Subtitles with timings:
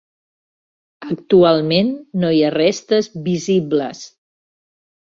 [1.15, 1.93] Actualment
[2.25, 4.07] no hi ha restes visibles.